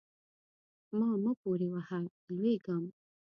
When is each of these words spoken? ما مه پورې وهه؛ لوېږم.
ما 0.97 1.09
مه 1.23 1.31
پورې 1.41 1.67
وهه؛ 1.73 1.99
لوېږم. 2.35 2.83